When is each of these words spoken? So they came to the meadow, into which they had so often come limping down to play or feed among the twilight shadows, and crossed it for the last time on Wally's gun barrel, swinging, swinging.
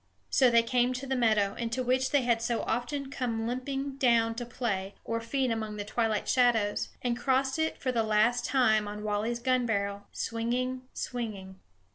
So 0.31 0.49
they 0.49 0.63
came 0.63 0.93
to 0.93 1.05
the 1.05 1.15
meadow, 1.15 1.53
into 1.53 1.83
which 1.83 2.09
they 2.09 2.23
had 2.23 2.41
so 2.41 2.63
often 2.63 3.11
come 3.11 3.45
limping 3.45 3.97
down 3.97 4.33
to 4.33 4.47
play 4.47 4.95
or 5.05 5.21
feed 5.21 5.51
among 5.51 5.77
the 5.77 5.85
twilight 5.85 6.27
shadows, 6.27 6.89
and 7.03 7.15
crossed 7.15 7.59
it 7.59 7.77
for 7.77 7.91
the 7.91 8.01
last 8.01 8.43
time 8.43 8.87
on 8.87 9.03
Wally's 9.03 9.37
gun 9.37 9.67
barrel, 9.67 10.07
swinging, 10.11 10.81
swinging. 10.91 11.59